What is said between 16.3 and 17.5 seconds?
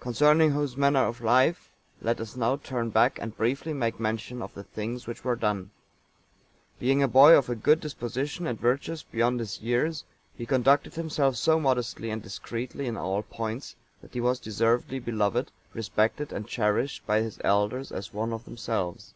and cherished by his